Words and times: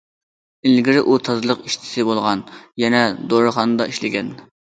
ئىلگىرى 0.67 1.01
ئۇ 1.11 1.17
تازىلىق 1.27 1.59
ئىشچىسى 1.67 2.05
بولغان، 2.09 2.41
يەنە 2.85 3.05
دورىخانىدا 3.35 3.91
ئىشلىگەنىدى. 3.93 4.51